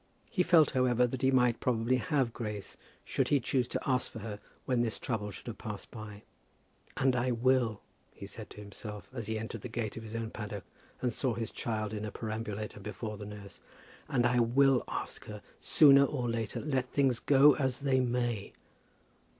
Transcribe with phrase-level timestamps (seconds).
[0.31, 4.17] He felt, however, that he might probably have Grace, should he choose to ask for
[4.17, 6.23] her when this trouble should have passed by.
[6.97, 10.31] "And I will," he said to himself, as he entered the gate of his own
[10.31, 10.63] paddock,
[11.03, 13.61] and saw his child in her perambulator before the nurse.
[14.09, 18.53] "And I will ask her, sooner or later, let things go as they may."